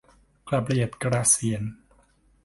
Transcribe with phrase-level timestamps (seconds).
[0.47, 1.63] กระเบียดกระเสียร